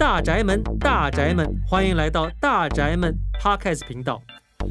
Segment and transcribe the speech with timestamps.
[0.00, 4.18] 大宅门，大宅门，欢迎来到大宅门 Podcast 频道。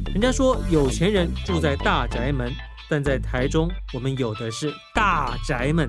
[0.06, 2.52] 人家说有钱人住在大宅门，
[2.88, 5.88] 但在台中，我们有的是大宅门，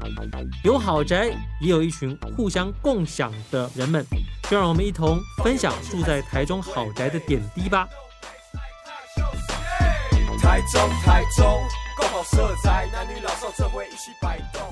[0.63, 4.05] 有豪宅，也有一群互相共享的人们。
[4.43, 7.89] 就让我们一同分享住在台中豪宅的点滴吧。
[10.39, 11.59] 台中，台中，
[11.97, 14.70] 够好色彩，男女老少这回一起摆动。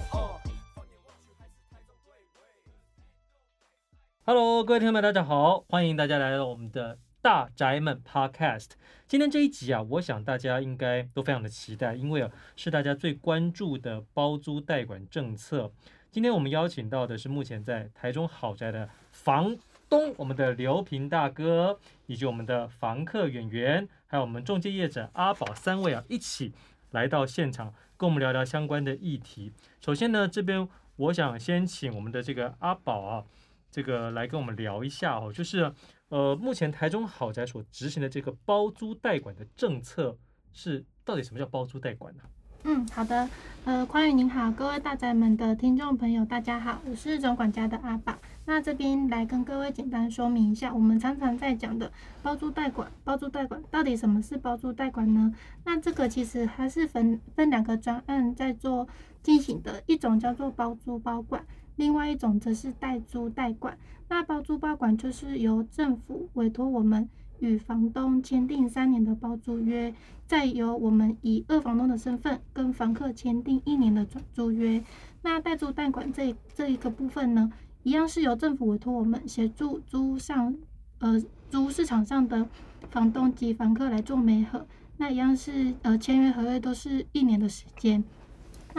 [4.29, 8.67] Hello，各位听众们，大家好，欢迎大家来到我们的大宅门 Podcast。
[9.07, 15.71] 今天这一集啊，我想大家应该都非常的期待，因为啊，是大家最关注的包租代管政策。
[16.11, 19.57] 今天我们邀请到的是目前在台中豪宅的房
[19.89, 26.53] 东，我们的刘平大哥，以及我们的房客远远，还有我们中介业者阿宝三位啊，一起
[26.91, 29.51] 来到现场，跟我们聊聊相关的议题。
[29.81, 33.25] 首先呢，这边我想先请我们的这个阿宝啊。
[33.71, 35.71] 这个来跟我们聊一下哦，就是
[36.09, 40.17] 呃，目前台中豪宅所执行的这个包租代管的政策
[40.51, 42.23] 是到底什么叫包租代管呢？
[42.63, 43.29] 嗯，好的，
[43.63, 48.13] 呃，宽宇您好，各位大宅门的听众朋友，大家好，我是总管家的阿宝。
[48.45, 51.89] 那这边来跟各位简单说明一下，我们常常在讲的
[52.21, 55.33] 包租代管，包租代管到底什么是包租代管呢？
[55.63, 58.85] 那这个其实还是分分两个专案在做
[59.23, 61.45] 进行的，一种叫做包租包管。
[61.79, 63.77] 另外一种则是代租代管，
[64.09, 69.93] 那包租包管就是由政府委托我们与房东签订三年的包租约，
[70.27, 74.83] 再由我们以二房东的身份跟房客签订一年的转租约。
[75.21, 77.49] 那代租代管这这一个部分呢，
[77.83, 80.53] 一样是由政府委托我们协助租上
[80.99, 81.17] 呃
[81.49, 82.45] 租市场上的
[82.91, 88.03] 房东及房客来做媒合，那一样是呃签约合约都是一年的时间。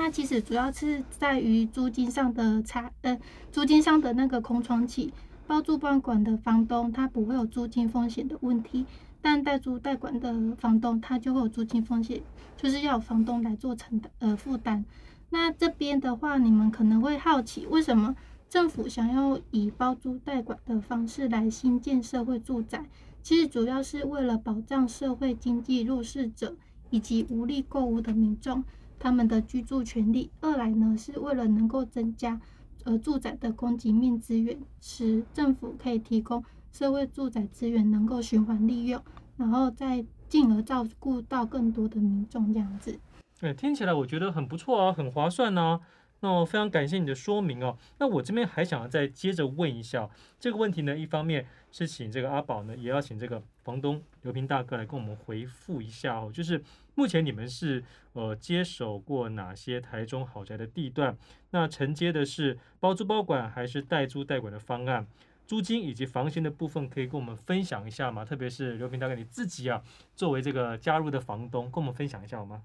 [0.02, 3.20] 那其实主要是在于租金上的差，呃，
[3.52, 5.12] 租金上的那个空窗期，
[5.46, 8.86] 包租包管的房东他不会有租金风险的问题，
[9.20, 12.22] 但代租代管的房东他就会有租金风险，
[12.56, 14.82] 就是要房东来做承担呃负担。
[15.28, 18.16] 那这边的话，你们可能会好奇，为什么
[18.48, 22.86] 政府想要以包租代管的方式来新建社会住宅？
[23.22, 26.56] 其实主要是为了保障社会经济弱势者
[26.88, 28.64] 以及无力购屋的民众。
[29.00, 32.38] 他们的居住权利，二来呢是为了能够增加
[32.84, 39.02] 呃住宅的供给面资源，使政府可以提供社会住宅资源能够循环利用，
[39.38, 43.00] 然后再进而照顾到更多的民众这样子。
[43.40, 45.80] 对，听起来我觉得很不错啊，很划算呢、
[46.20, 47.78] 那我非常感谢你的说明哦。
[47.98, 56.28] 那我这边还想要再接着问一下这个问题呢，一方面是请这个阿宝呢，也要请这个房东刘平大哥来跟我们回复一下哦。
[56.34, 56.60] 就是
[56.96, 61.16] 目前你们是呃接手过哪些台中豪宅的地段？
[61.50, 65.06] 那承接的是包租包管还是代租代管的方案？
[65.46, 68.24] 租金以及房型的部分可以跟我们分享一下吗？
[68.24, 69.80] 特别是刘平大哥你自己啊，
[70.16, 72.60] 作为这个加入的房东，跟我们分享一下好吗？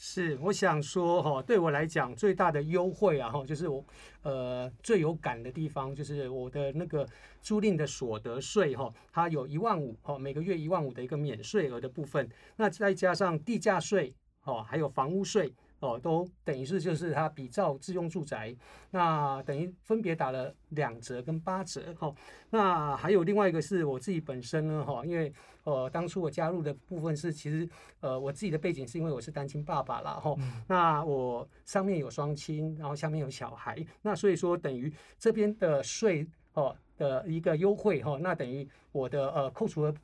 [0.00, 3.84] 是，我想说哈，对我来讲最大的优惠啊哈，就是我
[4.22, 7.04] 呃最有感的地方，就是我的那个
[7.42, 14.14] 租赁的所得税哈，它有一万五哈，每个月一万五的一个免税额的部分，那再加上地价税
[14.44, 15.52] 哦，还有房屋税。
[15.80, 18.54] 哦，都等于是就是它比照自用住宅，
[18.90, 22.12] 那等于分别打了两折跟八折哈。
[22.50, 27.68] 那还有另外一个是我自己本身呢哈，因为呃当初我加入的部分是其实
[28.00, 30.34] 呃我自己的背景是因为我是单亲爸爸啦哈。
[30.66, 39.94] 那我上面有双亲，然后下面有小孩，那所以说等于这边的税哦的一个优惠哈，那等于我的呃扣除了。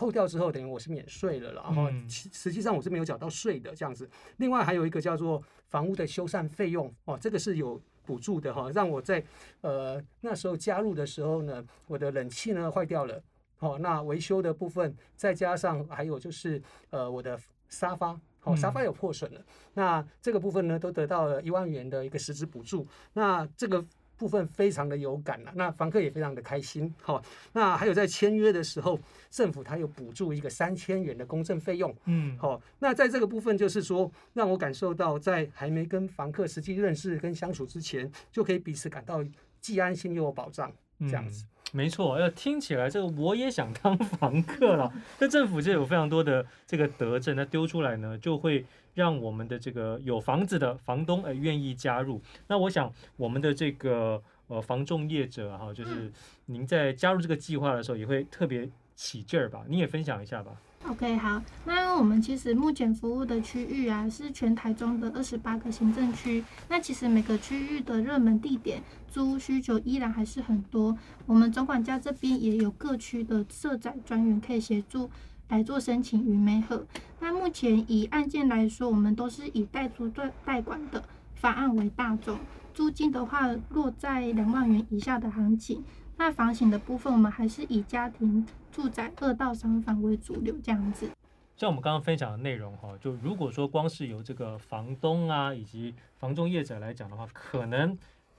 [0.00, 4.08] 扣掉之后，等于我是免税了，然后实际上我是没有缴到税的这样子。
[4.38, 9.22] 另外还有一个叫做房屋的修缮费用哦，这个是有补助的哈，让我在
[9.60, 13.22] 呃那时候加入的时候呢，我的冷气呢坏掉了，
[13.58, 19.44] 哦，那维修的部分再加上还有就是呃我的沙发，哦沙发有破损了，
[19.74, 23.84] 那这个部分呢都得到了一万元的一个实质补助，那这个。
[24.20, 26.94] 部分非常的有感了，那房客也非常的开心。
[27.00, 27.22] 好，
[27.54, 29.00] 那还有在签约的时候，
[29.30, 31.96] 政府它有补助一个三千元的公证费用。
[32.04, 39.24] 嗯，好，那在这个部分就是说，让我感受到在还没跟房客实际认识跟相处之前，就可以彼此感到
[39.62, 40.70] 既安心又有保障，
[41.00, 41.42] 这样子。
[41.44, 44.92] 嗯没错，要听起来这个我也想当房客了。
[45.20, 52.20] 那政府就有非常多的这个德政，那丢出来呢，就会让我们的这个有房子的房东呃愿意加入。
[52.46, 56.12] 那我想我们的这个呃房仲业者哈，就是
[56.46, 59.64] 您在加入这个计划的时候，也会特别起劲儿吧？
[59.68, 60.52] 你也分享一下吧。
[60.88, 66.42] OK，好，那我们其实目前服务的区域啊，是全台中的二十八个行政区。
[66.70, 70.96] 那其实每个区域的热门地点租屋需求依然还是很多。
[71.26, 75.10] 我们总管家这边也有各区的社宅专员可以协助
[75.50, 76.86] 来做申请与媒合。
[77.18, 81.04] 那目前以案件来说，我们都是以代租代代管的
[81.34, 82.38] 方案为大宗，
[82.72, 85.84] 租金的话落在两万元以下的行情。
[86.16, 91.08] 那房型的部分，我们还是以家庭住宅二到三房为主流这样子。
[91.56, 97.96] 像我们刚刚分享的内容哈，就如果说光是由这个房东啊以及房中业者来讲的话，可能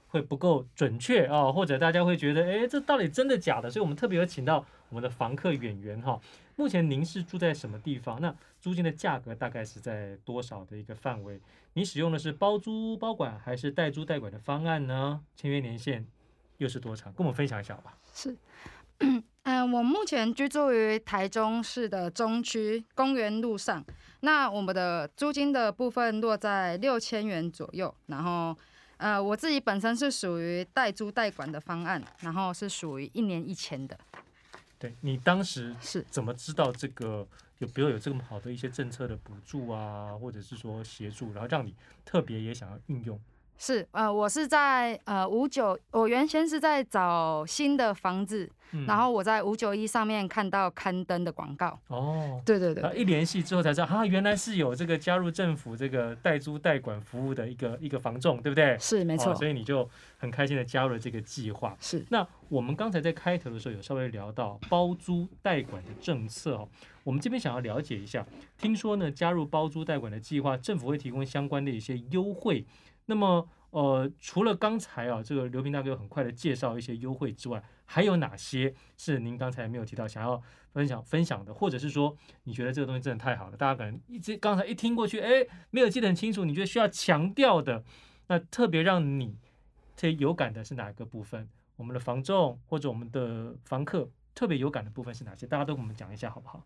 [0.08, 3.70] 会不够准确啊，或者大家会觉得，哎，这到底真的假的？
[3.70, 6.20] 所以我们特别有请到我们的房客演员哈。
[6.56, 8.20] 目前您是住在什么地方？
[8.20, 11.40] 那租金的价格大概是在多少的一个范围？
[11.74, 15.20] 你使用的是包租包管还是代租代管的方案呢？
[15.34, 16.06] 签约年限？
[16.58, 17.12] 又是多长？
[17.14, 17.98] 跟我们分享一下吧。
[18.14, 18.36] 是，
[19.44, 23.84] 嗯、我目前居住于台中市的中区公园路上。
[24.20, 27.92] 那我们的租金的部分落在六千元左右。
[28.06, 28.56] 然后，
[28.98, 33.98] 呃，我自己本身是属于代租代管的方案，然后是属于一年一签的。
[34.82, 37.24] 对，你当时是怎么知道这个
[37.58, 41.72] 有，比如有这么好的一些政策的补助啊，或者是说协助，然后让你
[42.04, 43.16] 特别也想要运用？
[43.64, 51.78] 是，呃，我是在呃五九，我原先是在找新的房子，嗯、然后我在五九一上面看到刊登的广告。
[51.86, 58.76] 哦，对对对，一联系之后才知道，啊，原来是有这个加入政府这个代租代管服务的一个一个房仲，对不对？
[58.80, 59.30] 是，没错。
[59.30, 59.88] 哦，所以你就
[60.18, 61.76] 很开心的加入了这个计划。
[61.78, 62.04] 是。
[62.08, 66.68] 那我们刚才在开头的时候有稍微聊到包租代管的政策哦，
[67.04, 68.26] 我们这边想要了解一下，
[68.58, 72.66] 听说呢加入包租代管的计划，政府会提供相关的一些优惠。
[73.06, 87.84] 那么，呃，除了刚才啊，这个刘平大哥很快的介绍一些优惠之外，还有哪些是您刚才没有提到，想要分享分享的，或者是说你觉得这个东西真的太好了，大家可能一直刚才一听过去，哎，没有记得很清楚，你觉得需要强调的，
[88.28, 89.36] 那特别让你
[89.96, 91.48] 特别有感的是哪一个部分？
[91.76, 95.46] 我们的房仲或者我们的房客特别有感的部分是哪些？
[95.46, 96.64] 大家都跟我们讲一下好不好？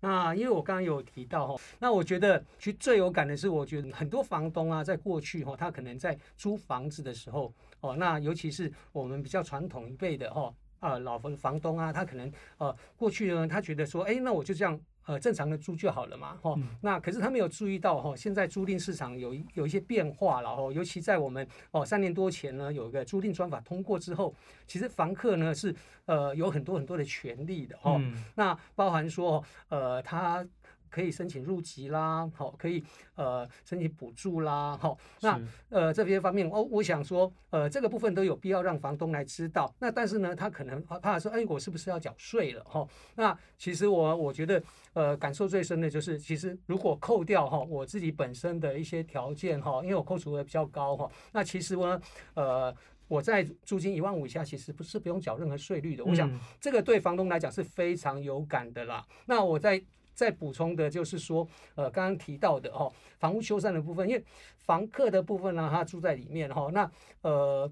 [0.00, 14.80] 那因为我刚刚有提到哈，那我觉得其实最有感的是，我觉得很多房东啊，在过去哈，他可能在租房子的时候哦，那尤其是我们比较传统一辈的哈，啊老房房东啊，他可能呃过去呢，他觉得说，哎，那我就这样。
[15.06, 16.68] 呃，正常的租就好了嘛，哈、嗯。
[16.80, 20.72] 那可是他没有注意到哈，现在租赁市场有有一些变化了，哈。
[20.72, 24.34] 尤其在我们哦三年多前呢，有一个租赁专法通过之后，
[24.66, 25.74] 其实房客呢是
[26.04, 28.24] 呃有很多很多的权利的，哈、嗯。
[28.34, 30.46] 那包含说呃他。
[30.90, 32.82] 可以申请入籍啦，好，可以
[33.14, 39.74] 呃申请补助啦，好，那呃这些方面，哦，我想说，呃这个部分都有必要让房东来知道。
[39.78, 42.64] 那但是呢，他可能怕说，哎，我是不是要缴税了？
[42.64, 44.62] 哈，那其实我我觉得，
[44.94, 52.00] 呃，感受最深的就是，其实如果扣掉哈我自己本身的一些条件哈，因为我扣除额比较高哈，那其实我
[52.34, 52.74] 呃
[53.08, 56.04] 我在租金一万五以下，其实不是不用缴任何税率的。
[56.04, 56.30] 我想
[56.60, 59.06] 这个对房东来讲是非常有感的啦。
[59.26, 59.82] 那我在。
[60.16, 64.24] 再补充的就是说，呃，刚刚提到的哈，房屋修缮的部分，因为
[64.56, 66.90] 房客的部分呢，他住在里面哈，那
[67.20, 67.70] 呃，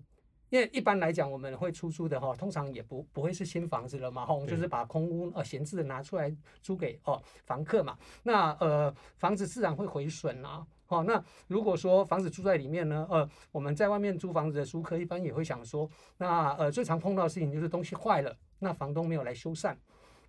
[0.51, 19.75] 因为一般来讲我们会出租的哈，通常也不不会是新房子了嘛哈，我们就是把空屋呃闲置的拿出来租给哦房客嘛，那呃房子自然会毁损啊，好，那如果说房子住在里面呢，呃，我们在外面租房子的租客一般也会想说，那呃最常碰到的事情就是东西坏了，那房东没有来修缮。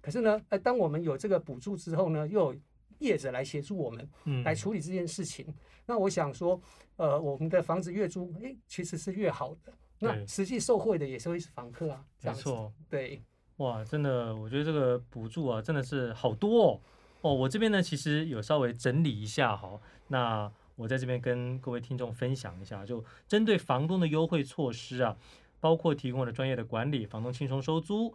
[0.06, 2.60] 可是呢，呃，当我们有这个补助之后呢，又有
[3.00, 5.44] 业者来协助我们，嗯来处理这件事情。
[5.48, 5.54] 嗯、
[5.88, 6.62] 那我想说，
[6.98, 9.74] 呃，我们的房子越租，哎，其实是越好的。
[9.98, 13.20] 那实际受惠的也是会是房客啊，没错，对。
[13.58, 16.82] 哇，真的，我觉得这个补助啊，真的是好多哦。
[17.22, 19.82] 哦，我这边呢，其实有稍微整理一下哈。
[20.10, 25.18] 那我在这边跟各位听众分享一下，就针对房东的优惠措施啊，
[25.60, 28.14] 包括提供了专业的管理，房东轻松收租。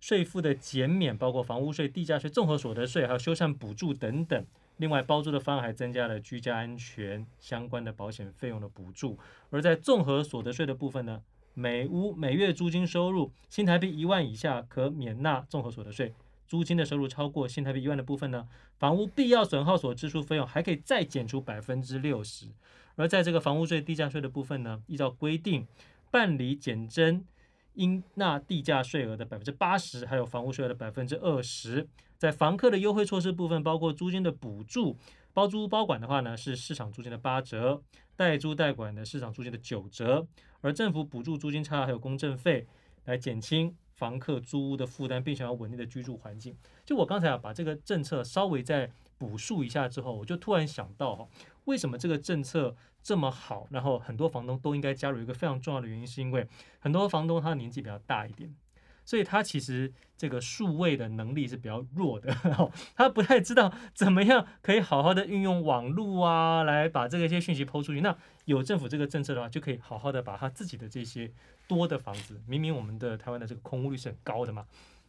[0.00, 4.46] 税负的减免包括房屋税、地价税、综合所得税，还有修缮补助等等。
[4.78, 9.18] 另外，包租的方案还增加了居家安全相关的保险费用的补助。
[9.50, 16.14] 而在综合所得税的部分呢，每屋每月租金收入新台币一万以下可免纳综合所得税；
[16.48, 22.46] 租金的收入超过新台币一万的部分呢，房屋必要损耗所支出费用还可以再减除百分之六十。
[22.96, 25.66] 而在这个房屋税、地价税的部分呢，依照规定
[26.10, 27.22] 办理减征。
[27.74, 31.88] 应纳地价税额的百分之八十，还有房屋税额的百分之二十。
[32.18, 34.96] 在房客的优惠措施部分，包括租金的补助，
[35.32, 37.82] 包租包管的话呢，是市场租金的八折，
[38.14, 40.26] 代租代管的市场租金的九折。
[40.60, 42.66] 而政府补助租金差还有公证费，
[43.06, 46.54] 来减轻房客租屋的负担，并想要稳定的居住环境。
[46.84, 51.26] 就我刚才啊，把这个政策稍微再补述一下之后，我就突然想到哈，
[51.64, 53.66] 为什么这个政策这么好？
[53.70, 56.46] 然后很多房东都应该加入一个非常重要的原因，是因为
[56.78, 58.54] 很多房东他的年纪比较大一点。
[59.02, 62.32] 所以他其实这个数位的能力是比较弱的，
[62.94, 68.02] 他不太知道怎么样可以好好的运用网络啊，来把这个一些讯息抛出去。
[68.02, 71.28] 那有政府这个政策的话，就可以好好的把他自己的这些
[71.66, 74.64] 多的房子，明明我们的台湾的这个空屋率是很高的嘛，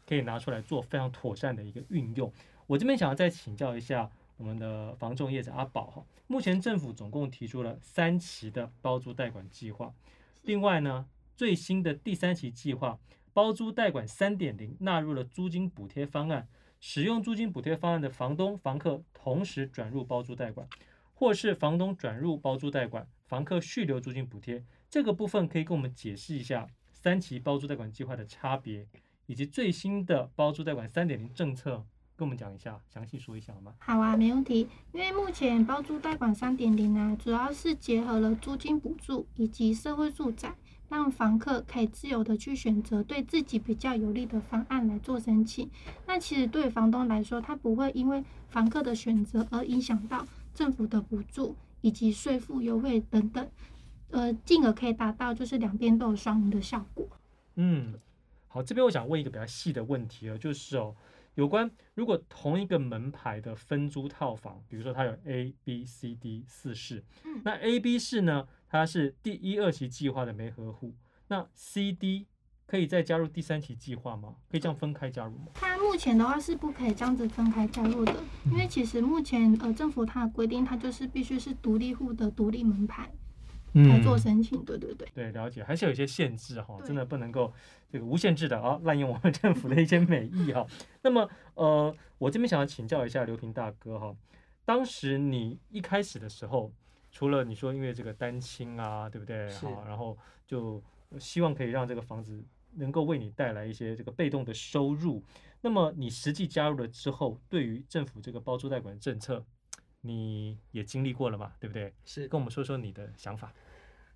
[0.07, 2.31] 可以拿出来做非常妥善的一个运用。
[2.65, 4.09] 我这边想要再请教一下
[4.41, 9.93] 我们的房仲业者阿宝哈，目前政府总共提出了三期的包租代管计划，
[10.41, 11.05] 另外呢，
[11.35, 12.97] 最新的第三期计划。
[13.33, 20.67] 包租代管三点零纳入了租金补贴方案，使用租金补贴方案的房东、房客同时转入包租代管，
[21.13, 24.65] 或是房东转入包租代管，房客续留租金补贴。
[24.89, 28.87] 这个部分可以跟我们解释一下三期包租代管计划的差别，
[29.27, 31.85] 以及最新的包租代管三点零政策，
[32.21, 33.73] 跟我们讲一下，详细说一下好吗？
[33.79, 34.67] 好啊，没问题。
[34.91, 40.53] 因为目前包租代管三点零呢，主要是结合了租金补助以及社会住宅。
[40.87, 45.67] 让房客可以自由的去选择对自己比较有利的方案来做申请。
[46.05, 53.49] 那其实对房东来说，他不会因为房客的选择而影响到政府的补助以及税负优惠等等，
[54.11, 57.07] 呃，进而可以达到就是两边都有双赢的效果。
[57.55, 57.97] 嗯，
[58.49, 60.93] 好，这边我想问一个比较细的问题了，就是哦，
[61.35, 68.47] 有关如果同一个门牌的分租套房，比如说它有 A、B、C、D 四室，嗯，那 A、B 室呢？
[68.67, 70.95] 它是第一、二期计划的没合户，
[71.27, 72.27] 那 C、D
[72.65, 74.35] 可以再加入第三期计划吗？
[74.49, 75.47] 可以这样分开加入吗？
[75.55, 83.11] 它目前的话是不可以这样子分开加入的，因为其实目前呃政府它的规定，它就是必须是独立户的独立门牌
[83.73, 84.63] 来做申请。
[84.63, 87.53] 对对对，对，了解，还是有一些限制哈，真的不能够
[87.89, 90.65] 这个无限制的啊 滥用我们政府的一些美意哈。
[91.03, 94.15] 那么呃，我这边想要请教一下刘平大哥哈，
[94.65, 96.71] 当时你一开始的时候。
[97.13, 99.51] 除了你说因为这个单亲啊，对不对？
[99.55, 100.81] 好，然后就
[101.19, 102.41] 希望可以让这个房子
[102.75, 105.21] 能够为你带来一些这个被动的收入。
[105.59, 109.43] 那么你实际加入了之后，对于政府这个包租代管政策，
[110.01, 111.53] 你也经历过了嘛？
[111.59, 111.93] 对不对？
[112.05, 113.53] 是，跟我们说说你的想法。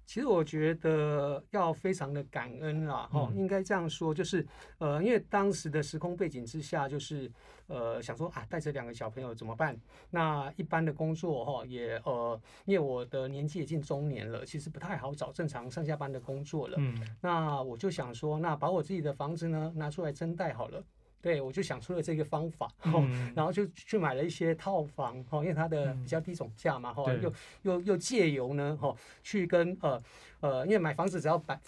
[0.05, 4.45] 其实我觉得要非常的感恩啦，哈、嗯，应该这样说，就是
[4.77, 7.31] 呃，因为当时的时空背景之下，就是
[7.65, 9.75] 呃，想说啊，带着两个小朋友怎么办？
[10.11, 16.77] 那一般的工作哈，也呃，因为我的年纪也近中年了，其实不太好找正常上下班的工作了。
[16.79, 20.83] 嗯，那我就想说，那把我自己的房子呢拿出来增贷好了。
[21.25, 30.03] 对，我就想出了这个方法，嗯、 然后就去买了一些套房，哈，因为它的比较低总价嘛，哈、嗯，又又又借由呢，哈，去跟呃
[30.41, 31.59] 呃，因为买房子只要百。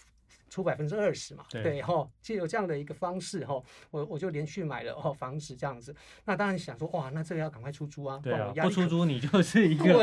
[0.50, 1.82] 出百分之二十嘛，对。
[1.82, 3.62] 哈，就有这样的一个方式哈，
[3.92, 10.00] 我我就连续买了哦房子这样子，那当然想说哇，那这个要赶快出租啊，对啊，不出租你就是一个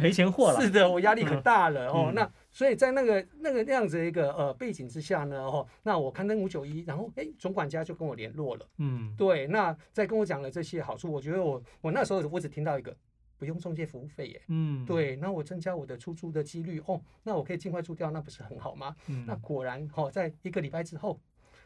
[0.00, 12.96] 赔钱货了，是的，我压力可大了哦，那所以在那个那个那样子一个呃背景之下呢，哦，那我刊登五九一，然后哎总管家就跟我联络了，嗯，对，那再跟我讲了这些好处，我觉得我我那时候我只听到一个。
[13.38, 18.94] 不用中介服务费耶，嗯，对，那我增加我的出租的几率哦，那我可以尽快租掉，那不是很好吗？
[19.06, 21.18] 嗯，那果然哈、哦，在一个礼拜之后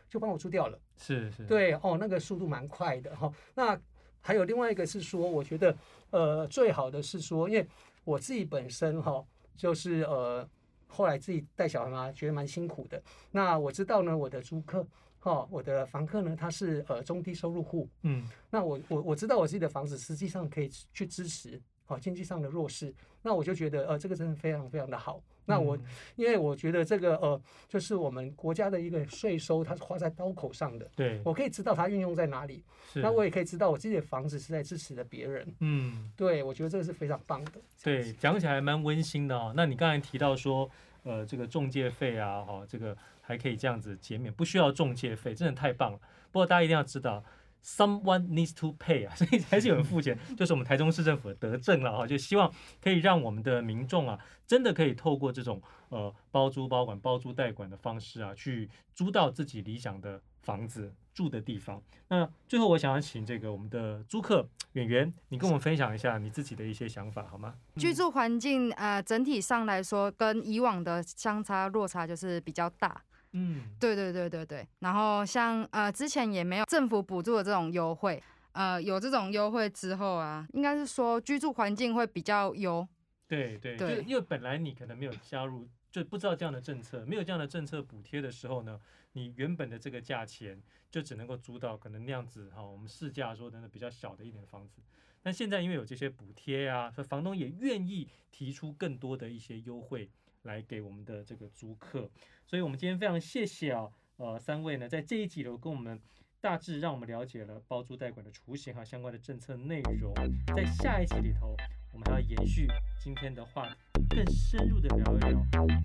[0.08, 3.34] 就帮我租掉了，是是，对哦，那个速度蛮快的哈、哦。
[3.54, 3.80] 那
[4.20, 5.74] 还有另外一个是说，我觉得
[6.10, 7.66] 呃最好的是说，因为
[8.04, 9.26] 我自己本身哈、哦，
[9.56, 10.46] 就是呃
[10.92, 13.02] 后来自己带小孩嘛，觉得蛮辛苦的。
[13.30, 14.86] 那我知道呢，我的租客
[15.18, 21.60] 哈、哦，我的房客呢，他是呃中低收入户，嗯，那我我我知道我自己的房子实际上可以去支持。
[21.84, 25.22] 好，经济上的弱势，那我就觉得呃，这个真的非常非常的好。
[25.44, 25.82] 那我、嗯、
[26.14, 30.88] 因为我觉得这个呃，就是我们国家的一个税收，它是花在刀口上的。
[30.94, 32.62] 对，我可以知道它运用在哪里。
[32.92, 35.52] 是，那我也可以知道我自己的房子是在支持的别人。
[35.58, 37.60] 嗯，对，我觉得这个是非常棒的。
[37.82, 39.52] 对，讲起来蛮温馨的哦。
[39.56, 40.70] 那你刚才提到说，
[41.02, 45.98] 呃，这个中介费啊，哈、哦，这个还可以这样子减免，不需要中介费，真的太棒了。
[46.30, 47.22] 不过大家一定要知道。
[47.64, 61.80] Someone needs to pay 啊， 所以还是有人付钱， 就是我们台中市政府的德政了哈，就希望可以让我们的民众啊，真的可以透过这种呃包租包管、包租代管的方式啊，去租到自己理想的房子住的地方。
[62.08, 67.54] 那最后我想要请这个我们的租客圆圆，你跟我们分享一下你自己的一些想法好吗？
[67.76, 73.02] 居住环境呃整体上来说，跟以往的相差落差就是比较大。
[73.32, 78.22] 嗯，对对对对对，然后像呃之前也没有政府补助的这种优惠，
[78.52, 82.86] 呃有这种优惠之后啊，应该是说居住环境会比较优。
[83.26, 88.78] 对对对，因为本来你可能没有加入就不知道这样的政策，没有这样的政策补贴的时候呢，
[89.12, 94.82] 你原本的这个价钱就只能够租到可能那样子哈，我们市价说的那比较小的一点的房子。
[95.22, 100.10] 但现在因为有这些补贴啊，所以房东也愿意提出更多的一些优惠
[100.42, 102.10] 来给我们的这个租客。
[102.46, 106.00] 所以我们今天非常谢谢啊，呃，三位呢在这一集呢跟我们
[106.40, 110.12] 大致让我们了解了包租代管的雏形和相关的政策内容。
[110.54, 111.56] 在下一集里头，
[111.92, 112.66] 我们还要延续
[113.00, 113.76] 今天的话题。
[114.10, 115.30] 更深入的聊一聊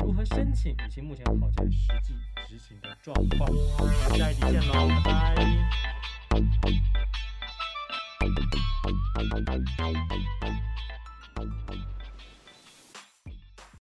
[0.05, 2.13] 如何申请以及目前跑价实际
[2.45, 3.49] 执行的状况。
[3.49, 5.35] 我们下一集见喽，拜
[11.85, 11.96] 拜。